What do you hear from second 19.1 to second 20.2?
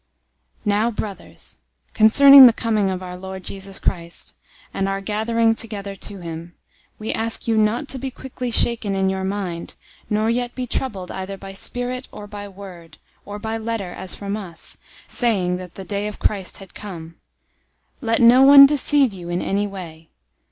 you in any way.